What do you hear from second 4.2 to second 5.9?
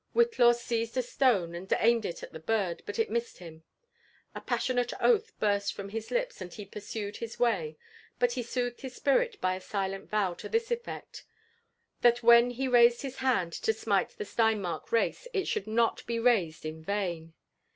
A passionate oath burst from